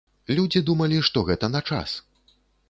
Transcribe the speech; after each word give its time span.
Людзі 0.37 0.61
думалі, 0.69 0.97
што 1.09 1.23
гэта 1.29 1.51
на 1.57 1.61
час. 1.69 1.95